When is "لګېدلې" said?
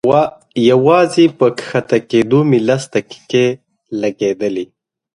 4.01-4.65